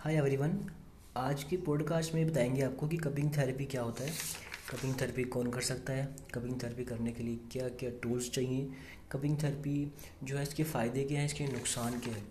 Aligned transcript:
Hi 0.00 0.14
everyone 0.14 0.70
आज 1.16 1.44
की 1.44 1.56
podcast 1.56 2.14
में 2.14 2.30
बताएँगे 2.30 2.62
आपको 2.62 2.88
कि 2.88 2.96
कपिंग 2.96 3.30
थेरेपी 3.36 3.64
क्या 3.64 3.82
होता 3.82 4.04
है। 4.04 4.10
कपिंग 4.70 4.94
थेरेपी 5.00 5.24
कौन 5.24 5.50
कर 5.50 5.60
सकता 5.60 5.92
है? 5.92 6.16
कपिंग 6.34 6.62
थेरेपी 6.62 6.84
करने 6.84 7.12
के 7.12 7.22
लिए 7.22 7.38
क्या 7.52 7.68
क्या 7.68 7.90
टूल्स 7.90 8.30
चाहिए? 8.30 8.68
कपिंग 9.12 9.38
थेरेपी 9.42 9.92
जो 10.24 10.36
है 10.36 10.42
इसके 10.42 10.64
फ़ायदे 10.64 11.04
क्या 11.04 11.18
हैं, 11.18 11.26
इसके 11.26 11.46
नुकसान 11.46 12.00
क्या 12.00 12.14
है? 12.14 12.22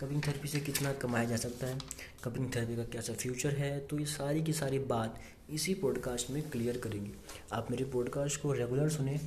कपिंग 0.00 0.22
थेरेपी 0.22 0.48
से 0.48 0.60
कितना 0.60 0.92
कमाया 0.92 1.24
जा 1.24 1.36
सकता 1.36 1.66
है? 1.66 1.78
कपिंग 2.24 2.54
थेरेपी 2.54 2.76
का 2.76 2.84
कैसा 2.84 3.12
फ्यूचर 3.12 3.50
है? 3.50 3.80
तो 3.80 3.98
ये 3.98 4.06
सारी 4.06 4.42
की 4.42 4.52
सारी 4.52 4.78
बात 4.78 5.20
इसी 5.50 5.74
पॉडकास्ट 5.74 6.30
में 6.30 6.50
क्लियर 6.50 6.78
करेंगे। 6.78 7.10
आप 7.52 7.70
मेरे 7.70 7.84
पॉडकास्ट 7.84 8.40
को 8.40 8.52
रेगुलर 8.52 8.88
सुने 8.88 9.20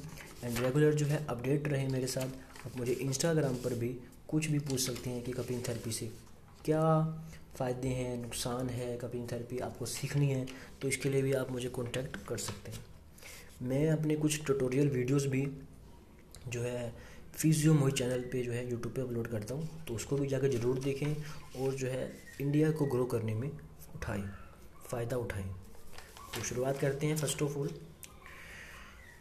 एंड 0.44 0.58
रेगुलर 0.58 0.94
जो 0.94 1.06
है 1.06 1.28
अपडेट 1.28 1.68
रहे 1.68 1.88
मेरे 1.88 2.08
साथ। 2.08 2.30
आप 2.68 2.78
मुझे 2.78 2.94
इंस्टाग्राम 2.94 3.56
पर 3.56 3.74
भी 3.74 4.00
कुछ 4.28 4.48
भी 4.48 4.60
पूछ 4.60 4.82
सकते 4.82 5.10
हैं 5.10 5.24
कि 5.24 5.32
कपिंग 5.32 5.62
थेरेपी 5.68 5.92
से। 5.92 6.29
क्या 6.66 6.82
फ़ायदे 7.58 7.88
हैं, 7.90 8.18
नुकसान 8.18 8.70
है 8.70 8.96
कपिंग 8.98 9.28
थेरेपी 9.32 9.58
आपको 9.60 9.86
सीखनी 9.88 10.30
है 10.30 10.46
तो 10.82 10.88
इसके 10.88 11.10
लिए 11.10 11.22
भी 11.22 11.34
आप 11.34 11.52
मुझे 11.52 11.70
कांटेक्ट 11.76 12.18
कर 12.28 12.38
सकते 12.40 12.72
हैं। 12.72 12.80
मैं 13.62 13.90
अपने 13.92 14.16
कुछ 14.16 14.44
ट्यूटोरियल 14.46 14.90
वीडियोस 14.90 15.26
भी 15.28 15.46
जो 16.48 16.62
है 16.62 16.94
फिजियो 17.34 17.74
मोही 17.74 17.92
चैनल 17.94 18.22
पे 18.32 18.44
जो 18.44 18.52
है 18.52 18.70
यूट्यूब 18.70 18.94
पे 18.94 19.02
अपलोड 19.02 19.28
करता 19.28 19.56
हूँ 19.56 19.84
तो 19.88 19.94
उसको 19.94 20.18
भी 20.18 20.28
जाकर 20.28 20.52
ज़रूर 20.52 20.80
देखें 20.80 21.62
और 21.62 21.74
जो 21.74 21.88
है 21.88 22.12
इंडिया 22.42 22.72
को 22.72 22.86
ग्रो 22.86 23.06
करने 23.06 23.34
में 23.34 23.50
उठाएँ, 23.96 24.24
फ़ायदा 24.86 25.18
उठाएँ। 25.18 25.50
तो 26.36 26.44
शुरुआत 26.44 26.78
करते 26.78 27.08
हैं 27.08 27.16
first 27.18 27.42
of 27.44 27.58
all 27.58 27.70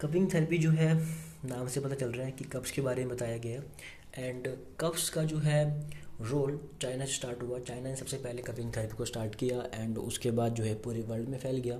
cupping 0.00 0.32
therapy 0.34 0.58
जो 0.58 0.70
है, 0.70 0.94
नाम 1.44 1.66
से 1.68 1.80
पता 1.80 1.94
चल 1.94 2.12
रहा 2.12 2.26
है 2.26 2.32
कि 2.32 2.44
कप्स 2.46 2.70
के 2.70 2.82
बारे 2.82 3.04
में 3.04 3.14
बताया 3.14 3.36
गया 3.38 3.60
है 3.60 4.28
एंड 4.28 4.48
कप्स 4.80 5.08
का 5.10 5.24
जो 5.24 5.38
है 5.38 5.64
रोल 6.20 6.58
चाइना 6.82 7.04
से 7.04 7.12
स्टार्ट 7.12 7.42
हुआ। 7.42 7.58
चाइना 7.58 7.88
ने 7.88 7.96
सबसे 7.96 8.16
पहले 8.16 8.42
कपिंग 8.42 8.70
थेरेपी 8.76 8.96
को 8.96 9.04
स्टार्ट 9.04 9.34
किया 9.34 9.58
एंड 9.74 9.98
उसके 9.98 10.30
बाद 10.30 10.54
जो 10.54 10.64
है 10.64 10.74
पूरे 10.84 11.00
वर्ल्ड 11.08 11.28
में 11.28 11.36
फैल 11.38 11.56
गया। 11.58 11.78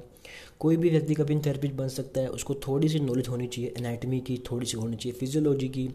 कोई 0.61 0.77
भी 0.77 0.91
व्यक्ति 0.91 1.15
कपिंग 1.15 1.41
थेरेपिस्ट 1.47 1.75
बन 1.75 1.89
सकता 1.89 2.21
है, 2.21 2.29
उसको 2.29 2.55
थोड़ी 2.67 2.89
सी 2.89 3.01
नॉलेज 3.01 3.29
होनी 3.29 3.47
चाहिए 3.47 3.73
एनाटमी 3.79 4.21
की 4.21 4.37
थोड़ी 4.51 4.67
सी 4.67 4.77
होनी 4.77 4.97
चाहिए 4.97 5.19
फिजियोलॉजी 5.19 5.69
की। 5.69 5.89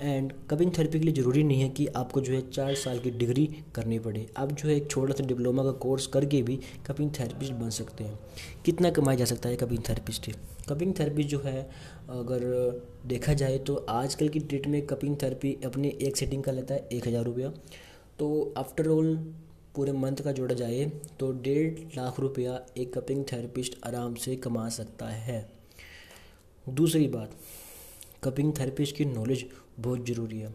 एंड 0.00 0.32
कपिंग 0.50 0.72
थेरेपी 0.78 0.98
के 0.98 1.04
लिए 1.04 1.14
ज़रूरी 1.14 1.44
नहीं 1.44 1.60
है 1.60 1.68
कि 1.70 1.86
आपको 1.96 2.20
जो 2.20 2.32
है 2.32 2.40
चार 2.50 2.74
साल 2.74 2.98
की 2.98 3.10
डिग्री 3.12 3.46
करनी 3.74 3.98
पड़े। 3.98 4.26
आप 4.36 4.52
जो 4.52 4.68
है 4.68 4.76
एक 4.76 4.90
छोटा 4.90 5.14
सा 5.14 5.24
डिप्लोमा 5.26 5.64
का 5.64 5.72
कोर्स 5.86 6.06
करके 6.08 6.42
भी 6.42 6.58
कपिंग 6.86 7.10
थेरेपिस्ट 7.20 7.52
बन 7.54 7.70
सकते 7.70 8.04
हैं। 8.04 8.18
कितना 8.64 8.90
कमाया 8.90 9.18
जा 9.18 9.24
सकता 9.24 9.48
है 9.48 9.56
कपिंग 9.56 9.82
थेरेपिस्ट 9.88 10.30
कपिंग 10.68 10.92
थेरेपिस्ट 10.98 11.28
जो 11.28 11.38
है, 11.40 11.62
अगर 12.10 12.42
देखा 13.06 13.32
जाए 13.34 13.58
तो 13.58 13.74
आजकल 13.90 14.28
की 14.28 14.38
डेट 14.40 14.66
में 14.66 14.80
कपिंग 14.86 15.16
थेरेपी 15.22 15.56
अपनी 15.64 15.88
एक 16.00 16.16
सेटिंग 16.16 16.42
का 16.44 16.52
लेता 16.52 16.74
है 16.74 16.88
एक 16.92 17.06
हज़ार 17.06 17.24
रुपया। 17.24 17.52
तो 18.18 18.54
आफ्टर 18.56 18.88
ऑल 18.88 19.16
पूरे 19.74 19.92
मंथ 19.92 20.16
का 20.16 20.32
जोड़ा 20.32 20.54
जाए 20.54 20.84
तो 21.20 21.30
डेढ़ 21.32 21.78
लाख 21.96 22.20
रुपया 22.20 22.60
एक 22.76 22.92
कपिंग 22.94 23.24
थेरेपिस्ट 23.32 23.76
आराम 23.86 24.14
से 24.14 24.36
कमा 24.36 24.68
सकता 24.68 25.06
है। 25.06 25.48
दूसरी 26.68 27.08
बात 27.08 27.36
कपिंग 28.24 28.52
थेरेपिस्ट 28.58 28.96
की 28.96 29.04
नॉलेज 29.04 29.44
बहुत 29.80 30.06
ज़रूरी 30.06 30.38
है। 30.40 30.54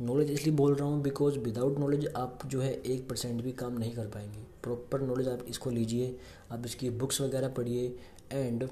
नॉलेज 0.00 0.30
इसलिए 0.30 0.54
बोल 0.54 0.74
रहा 0.74 0.88
हूँ 0.88 1.02
बिकॉज़ 1.02 1.38
विदाउट 1.38 1.78
नॉलेज 1.78 2.06
आप 2.16 2.46
जो 2.46 2.60
है 2.60 2.72
एक 2.74 3.08
परसेंट 3.08 3.42
भी 3.42 3.52
काम 3.52 3.78
नहीं 3.78 3.92
कर 3.92 4.06
पाएँगे। 4.06 4.42
प्रॉपर 4.62 5.00
नॉलेज 5.00 5.28
आप 5.28 5.44
इसको 5.48 5.70
लीजिए, 5.70 6.16
आप 6.52 6.66
इसकी 6.66 6.90
बुक्स 6.90 7.20
वगैरह 7.20 7.48
पढ़िए 7.48 7.96
एंड 8.32 8.68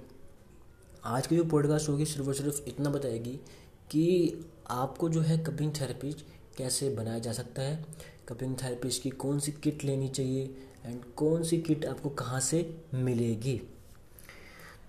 आज 1.05 1.27
की 1.27 1.37
जो 1.37 1.45
पॉडकास्ट 1.45 1.89
होगी 1.89 2.05
सिर्फ़ 2.05 2.29
और 2.29 2.35
सिर्फ़ 2.35 2.63
इतना 2.69 2.91
बताएगी 2.91 3.41
कि 3.91 4.45
आपको 4.71 5.09
जो 5.09 5.21
है 5.21 5.39
कपिंग 5.39 5.73
थेरेपिस्ट 5.81 6.27
कैसे 6.59 6.89
बनाया 6.91 7.19
जा 7.19 7.33
सकता 7.33 7.63
है 7.63 7.85
कपिंग 8.29 8.57
थेरेपिस्ट 8.57 9.03
की 9.03 9.11
कौन 9.11 9.39
सी 9.39 9.53
किट 9.53 9.85
लेनी 9.85 10.09
चाहिए 10.09 10.57
एंड 10.87 11.01
कौन 11.17 11.43
सी 11.43 11.59
किट 11.59 11.85
आपको 11.85 12.09
कहाँ 12.09 12.41
से 12.41 12.77
मिलेगी? 12.95 13.61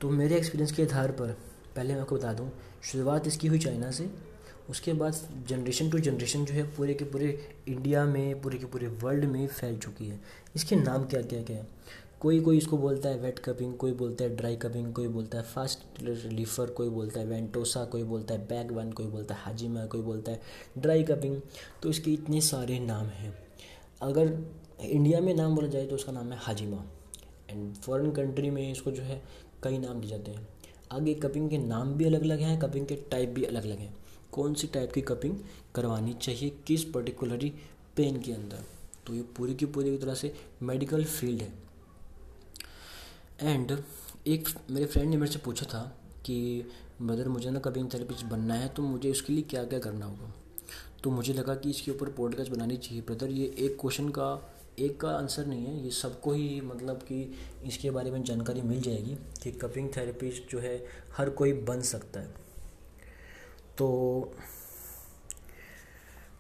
तो 0.02 0.10
मेरे 0.10 0.36
एक्सपीरियंस 0.36 0.72
के 0.72 0.84
आधार 0.84 1.12
पर, 1.12 1.38
पहले 1.76 1.94
मैं 1.94 2.02
आपको 2.02 2.16
बता 2.16 2.34
दूँ, 2.34 2.52
शुरुआत 2.84 3.28
इसकी 3.28 3.48
हुई 3.48 3.60
चाइना 3.60 3.92
से। 3.92 4.10
उसके 4.70 4.94
बाद 4.94 5.16
जनरेशन 5.48 5.90
टू 5.90 6.00
जनरेशन 6.00 6.46
जो 6.46 6.54
है 6.54 6.64
पूरे 6.64 6.94
के 6.94 7.06
पूरे 7.06 7.56
इंडिया 7.68 8.06
में, 8.06 8.42
पूरे 8.42 8.58
के 8.58 8.66
पूरे 8.66 8.88
वर्ल्ड 8.88 9.26
में 9.26 9.48
फैल 9.48 9.78
चुकी 9.78 10.08
है। 10.08 10.20
इसके 10.56 10.76
नाम 10.76 11.06
क्या 11.06 11.22
क्या 11.22 11.44
क्या 11.44 11.58
है? 11.58 11.68
कोई 12.22 12.40
कोई 12.40 12.58
इसको 12.58 12.78
बोलता 12.78 13.10
है 13.10 13.20
वेट 13.20 13.40
कपिंग 13.40 13.74
कोई 13.78 13.92
बोलता 13.94 14.24
है 14.24 14.36
ड्राई 14.36 14.56
कपिंग 14.56 14.94
कोई 14.94 15.08
बोलता 15.08 15.38
है 15.38 15.44
फास्ट 15.44 15.80
रिलीफर 16.02 16.70
कोई 16.70 16.90
बोलता 16.90 17.20
है 17.20 17.26
वेंटोसा 17.26 17.84
कोई 17.86 18.04
बोलता 18.04 18.34
है 18.34 18.48
बैग 18.48 18.72
वन 18.72 18.92
कोई 18.92 19.08
बोलता 19.08 19.36
है 19.36 19.42
हाजिमा 19.42 19.86
कोई 19.86 20.02
बोलता 20.02 20.32
है 20.32 20.42
ड्राई 20.78 21.04
कपिंग 21.04 21.40
तो 21.84 21.90
इसके 21.90 22.14
इतने 22.14 22.42
सारे 22.42 22.80
नाम 22.80 23.06
हैं। 23.08 23.34
अगर 24.02 24.34
इंडिया 24.82 25.20
में 25.22 25.34
नाम 25.34 25.56
बोला 25.56 25.68
जाए 25.68 25.86
तो 25.86 25.96
उसका 25.96 26.12
नाम 26.12 26.32
है 26.32 26.38
हाजिमा 26.42 26.84
एंड 27.50 27.76
फॉरेन 27.76 28.12
कंट्री 28.12 28.50
में 28.50 28.72
इसको 28.72 28.92
जो 28.92 29.04
है 29.04 29.22
कई 29.64 29.78
नाम 29.78 30.00
दिए 30.02 30.10
जाते 30.10 30.32
हैं। 30.32 30.48
आगे 30.92 31.14
कपिंग 31.16 31.50
के 31.50 31.58
नाम 31.58 31.94
भी 31.94 32.06
अलग 32.06 32.24
अलग 32.24 32.40
हैं 32.40 32.58
कपिंग 32.60 32.86
के 32.88 32.96
टाइप 33.12 33.30
भी 33.30 33.44
अलग 33.44 33.66
अलग 33.66 33.80
हैं। 33.80 33.94
कौन 34.32 34.54
सी 34.54 34.68
टाइप 34.68 34.92
की 34.92 35.02
कपिंग 35.02 35.36
करवानी 35.76 36.14
चाहिए, 36.14 36.50
किस 36.68 36.84
पर्टिकुलरली 36.86 37.54
पेन 37.98 38.20
के 38.22 38.32
अंदर? 38.32 38.64
तो 39.08 39.14
ये 39.14 39.22
पूरी 39.38 39.56
की 39.56 39.66
पूरी 39.68 39.98
तरह 39.98 40.14
से 40.14 40.34
मेडिकल 40.64 41.04
फ़ील्ड 41.04 41.42
है। 41.42 41.65
एंड 43.42 43.78
एक 44.28 44.50
मेरे 44.72 44.86
फ्रेंड 44.86 45.10
ने 45.10 45.18
मेरे 45.18 45.32
से 45.32 45.40
पूछा 45.40 45.66
था 45.66 45.98
कि 46.26 46.66
ब्रदर 47.02 47.28
मुझे 47.28 47.50
ना 47.50 47.60
कभी 47.60 47.84
थेरेपिस्ट 47.84 48.26
बनना 48.26 48.54
है 48.54 48.70
तो 48.70 48.82
मुझे 48.82 49.12
उसके 49.12 49.34
लिए 49.34 49.44
क्या 49.44 49.64
क्या 49.64 49.80
करना 49.80 50.06
होगा? 50.06 50.34
तो 51.04 51.12
मुझे 51.12 51.34
लगा 51.34 51.56
कि 51.56 51.70
इसके 51.70 51.92
ऊपर 51.92 52.10
पॉडकास्ट 52.10 52.52
बनानी 52.52 52.78
चाहिए। 52.78 53.02
ब्रदर 53.02 53.30
ये 53.30 53.56
एक 53.60 53.78
क्वेश्चन 53.82 54.10
का, 54.10 54.56
एक 54.80 55.00
का 55.00 55.10
आंसर 55.10 55.46
नहीं 55.46 55.66
है। 55.66 55.84
ये 55.84 55.92
सबको 55.92 56.34
ही 56.34 56.62
मतलब 56.62 56.96
कि 56.96 57.36
इसके 57.66 57.92
बारे 57.92 58.12
में 58.12 58.24
जानकारी 58.24 58.62
मिल 58.62 58.82
जाएगी 58.82 59.18
कि 59.44 59.52
कपिंग 59.52 59.90
थेरेपिस्ट 59.98 60.52
जो 60.52 60.60
है, 60.60 60.86
हर 61.18 61.30
कोई 61.30 61.54
बन 61.54 61.82
सकता 61.82 62.20
है। 62.20 62.28
तो 63.78 63.88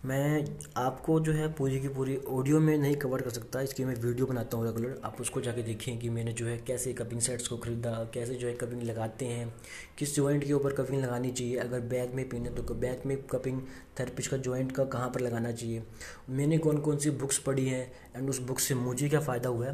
मैं 0.05 0.45
आपको 0.77 1.19
जो 1.19 1.31
है 1.33 1.47
पूरी 1.53 1.79
की 1.81 1.87
पूरी 1.87 2.15
ऑडियो 2.29 2.59
में 2.59 2.77
नहीं 2.77 2.95
कवर 2.95 3.21
कर 3.21 3.29
सकता, 3.29 3.61
इसकी 3.61 3.85
मैं 3.85 3.95
वीडियो 3.95 4.25
बनाता 4.25 4.57
हूँ 4.57 4.65
रेगुलर 4.65 4.99
आप 5.05 5.21
उसको 5.21 5.41
जाके 5.41 5.61
देखें 5.63 5.97
कि 5.99 6.09
मैंने 6.09 6.33
जो 6.33 6.45
है 6.45 6.57
कैसे 6.57 6.93
कपिंग 6.93 7.21
सेट्स 7.21 7.47
को 7.47 7.57
ख़रीदा, 7.57 7.91
कैसे 8.13 8.35
जो 8.35 8.47
है 8.47 8.53
कपिंग 8.53 8.83
लगाते 8.83 9.25
हैं, 9.25 9.53
किस 9.97 10.15
जॉइंट 10.15 10.43
के 10.43 10.53
ऊपर 10.53 10.73
कपिंग 10.73 11.01
लगानी 11.03 11.31
चाहिए। 11.31 11.57
अगर 11.57 11.79
बैक 11.79 12.13
में 12.13 12.27
पीने 12.29 12.49
तो 12.49 12.73
बैक 12.75 13.05
में 13.05 13.17
कपिंग 13.23 13.61
थेरेपिस्ट 13.99 14.31
का 14.31 14.37
जॉइंट 14.37 14.71
का 14.71 14.83
कहाँ 14.85 15.09
पर 15.09 15.21
लगाना 15.21 15.51
चाहिए। 15.51 15.83
मैंने 16.29 16.57
कौन 16.57 16.77
कौन 16.77 16.97
सी 16.97 17.09
बुक्स 17.09 17.37
पढ़ी 17.39 17.67
हैं 17.67 17.91
एंड 18.15 18.29
उस 18.29 18.39
बुक 18.41 18.59
से 18.59 18.75
मुझे 18.75 19.09
क्या 19.09 19.19
फ़ायदा 19.19 19.49
हुआ 19.49 19.67
है? 19.67 19.73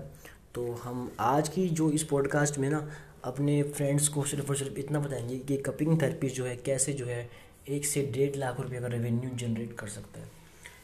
तो 0.56 0.72
हम 0.74 1.12
आज 1.20 1.50
की 1.50 1.70
जो 1.70 1.92
इस 1.92 2.04
पॉडकास्ट 2.04 2.58
में 2.58 2.70
ना 2.70 2.88
अपने 3.24 3.62
फ्रेंड्स 3.64 4.08
को 4.08 4.24
सिर्फ़ 4.24 4.50
और 4.50 4.56
सिर्फ़ 4.56 4.80
इतना 4.80 5.00
बताएँगे 5.00 5.40
कि 5.40 5.58
कपिंग 5.58 6.02
थेरेपी 6.02 6.30
जो 6.30 6.46
है 6.46 6.56
कैसे 6.56 6.94
जो 6.94 7.06
है 7.06 7.51
एक 7.70 7.86
से 7.86 8.02
डेढ़ 8.14 8.36
लाख 8.36 8.60
रुपये 8.60 8.80
का 8.82 8.88
रेवेन्यू 8.88 9.30
जनरेट 9.38 9.74
कर 9.74 9.88
सकता 9.88 10.20
है। 10.20 10.30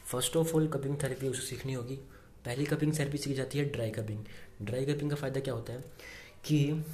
First 0.06 0.36
of 0.36 0.54
all 0.56 0.68
cupping 0.68 0.96
therapy 1.02 1.28
उसे 1.28 1.42
सीखनी 1.42 1.72
होगी। 1.72 1.96
पहली 2.44 2.64
कपिंग 2.64 2.92
थेरेपी 2.98 3.18
सीखी 3.18 3.34
जाती 3.36 3.58
है 3.58 3.64
ड्राई 3.64 3.90
कपिंग 3.90 4.24
ड्राई 4.62 4.84
कपिंग 4.84 5.10
का 5.10 5.16
फ़ायदा 5.16 5.40
क्या 5.40 5.54
होता 5.54 5.72
है 5.72 5.84
कि 6.44 6.84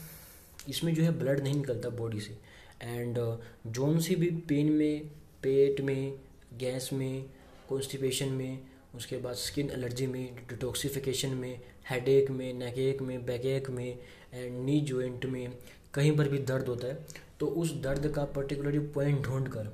इसमें 0.68 0.94
जो 0.94 1.02
है 1.02 1.10
ब्लड 1.18 1.40
नहीं 1.40 1.54
निकलता 1.54 1.88
बॉडी 1.88 2.20
से। 2.20 2.36
एंड 2.82 3.18
जोन 3.66 4.00
सी 4.00 4.16
भी 4.16 4.30
पेन 4.48 4.72
में, 4.72 5.06
पेट 5.42 5.80
में, 5.80 6.18
गैस 6.54 6.90
में 6.92 7.24
कॉन्स्टिपेशन 7.68 8.28
में, 8.28 8.58
उसके 8.94 9.16
बाद 9.16 9.34
स्किन 9.34 9.70
एलर्जी 9.70 10.06
में 10.06 10.34
डिटॉक्सिफिकेशन 10.48 11.34
में 11.34 11.60
हेडेक 11.90 12.30
में 12.30 12.52
नेक 12.54 13.02
में 13.02 13.24
बैक 13.26 13.44
एक 13.46 13.70
में 13.70 13.98
एंड 14.34 14.64
नी 14.64 14.80
जॉइंट 14.80 15.24
में, 15.26 15.52
कहीं 15.94 16.16
पर 16.16 16.28
भी 16.28 16.38
दर्द 16.40 16.68
होता 16.68 16.86
है 16.86 17.06
तो 17.40 17.46
उस 17.46 17.82
दर्द 17.82 18.12
का 18.12 18.24
पर्टिकुलरली 18.24 18.78
पॉइंट 18.78 19.22
ढूंढ 19.22 19.48
कर 19.48 19.68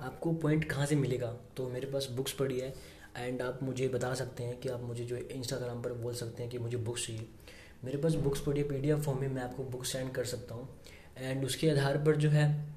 आपको 0.00 0.32
पॉइंट 0.32 0.64
कहाँ 0.64 0.86
से 0.86 0.96
मिलेगा? 0.96 1.36
तो 1.56 1.68
मेरे 1.68 1.86
पास 1.86 2.08
बुक्स 2.10 2.32
पड़ी 2.32 2.60
है 2.60 2.74
एंड 3.16 3.42
आप 3.42 3.58
मुझे 3.62 3.88
बता 3.88 4.14
सकते 4.14 4.44
हैं 4.44 4.60
कि 4.60 4.68
आप 4.68 4.80
मुझे 4.80 5.04
जो 5.04 5.16
इंस्टाग्राम 5.16 5.82
पर 5.82 5.92
बोल 5.92 6.14
सकते 6.14 6.42
हैं 6.42 6.52
कि 6.52 6.58
मुझे 6.58 6.76
बुक्स 6.76 7.06
चाहिए। 7.06 7.26
मेरे 7.84 7.98
पास 7.98 8.14
बुक्स 8.14 8.40
पड़ी 8.40 8.60
है 8.60 8.68
पी 8.68 9.02
फॉर्म 9.02 9.20
में 9.20 9.28
मैं 9.28 9.42
आपको 9.42 9.64
बुक 9.64 9.84
सेंड 9.84 10.12
कर 10.12 10.24
सकता 10.24 10.54
हूँ। 10.54 10.68
एंड 11.18 11.44
उसके 11.44 11.70
आधार 11.70 11.98
पर 11.98 12.16
जो 12.16 12.30
है 12.30 12.73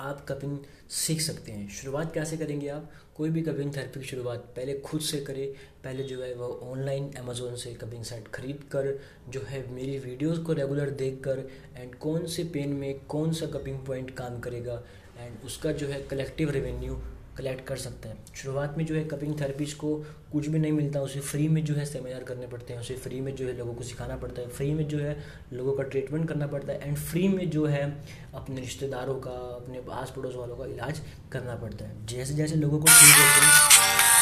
आप 0.00 0.24
कपिंग 0.28 0.58
सीख 0.90 1.20
सकते 1.20 1.52
हैं। 1.52 1.68
शुरुआत 1.70 2.12
कैसे 2.14 2.36
करेंगे 2.36 2.68
आप? 2.68 2.90
कोई 3.16 3.30
भी 3.30 3.42
कपिंग 3.42 3.74
थेरेपी 3.76 4.00
की 4.00 4.06
शुरुआत 4.06 4.38
पहले 4.56 4.78
खुद 4.78 5.00
से 5.00 5.20
करें। 5.20 5.46
पहले 5.84 6.02
जो 6.02 6.22
है 6.22 6.34
वो 6.34 6.48
ऑनलाइन 6.62 7.12
अमेजोन 7.12 7.56
से 7.56 7.74
कपिंग 7.74 8.04
सेट 8.04 8.28
खरीद 8.28 8.64
कर, 8.72 8.98
जो 9.28 9.40
है 9.40 9.72
मेरी 9.72 9.98
वीडियोस 9.98 10.38
को 10.38 10.52
रेगुलर 10.52 10.90
देख 10.90 11.20
कर 11.24 11.48
एंड 11.76 11.94
कौन 11.94 12.26
से 12.26 12.44
पेन 12.44 12.72
में 12.72 13.04
कौन 13.06 13.32
सा 13.32 13.46
कपिंग 13.46 13.78
पॉइंट 13.86 14.10
काम 14.10 14.40
करेगा 14.40 14.82
एंड 15.18 15.36
उसका 15.44 15.72
जो 15.72 15.86
है 15.86 16.02
कलेक्टिव 16.02 16.50
रेवेन्यू 16.50 17.00
कलेक्ट 17.36 17.66
कर 17.66 17.76
सकते 17.76 18.08
हैं। 18.08 18.34
शुरुआत 18.34 18.78
में 18.78 18.84
जो 18.86 18.94
है 18.94 19.04
कपिंग 19.04 19.40
थेरेपीज 19.40 19.72
को 19.74 19.94
कुछ 20.32 20.46
भी 20.46 20.58
नहीं 20.58 20.72
मिलता, 20.72 21.00
उसे 21.00 21.20
फ्री 21.20 21.48
में 21.48 21.64
जो 21.64 21.74
है 21.74 21.84
सेमिनार 21.84 22.22
करने 22.24 22.46
पड़ते 22.46 22.72
हैं, 22.72 22.80
उसे 22.80 22.94
फ्री 22.96 23.20
में 23.20 23.34
जो 23.36 23.46
है 23.46 23.56
लोगों 23.58 23.74
को 23.74 23.84
सिखाना 23.84 24.16
पड़ता 24.16 24.42
है 24.42 24.48
फ्री 24.48 24.72
में 24.74 24.86
जो 24.88 24.98
है 24.98 25.16
लोगों 25.52 25.72
का 25.72 25.82
ट्रीटमेंट 25.82 26.28
करना 26.28 26.46
पड़ता 26.46 26.72
है 26.72 26.88
एंड 26.88 26.96
फ्री 26.96 27.28
में 27.28 27.48
जो 27.50 27.66
है 27.66 27.84
अपने 28.34 28.60
रिश्तेदारों 28.60 29.20
का, 29.20 29.30
अपने 29.30 29.82
आस 29.92 30.12
पड़ोस 30.16 30.34
वालों 30.36 30.56
का 30.56 30.66
इलाज 30.66 31.00
करना 31.32 31.54
पड़ता 31.56 31.84
है। 31.84 32.06
जैसे 32.06 32.34
जैसे 32.34 32.56
लोगों 32.56 32.78
को 32.78 32.86
ठीक 32.86 33.16
होते 33.16 33.46
हैं 33.46 34.14